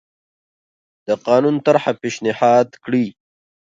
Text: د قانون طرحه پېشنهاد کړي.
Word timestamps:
د 1.07 1.09
قانون 1.27 1.55
طرحه 1.65 1.91
پېشنهاد 2.01 2.67
کړي. 2.83 3.05